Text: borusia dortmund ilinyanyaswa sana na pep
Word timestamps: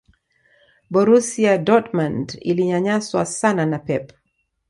borusia 0.89 1.57
dortmund 1.59 2.37
ilinyanyaswa 2.41 3.25
sana 3.25 3.65
na 3.65 3.79
pep 3.79 4.11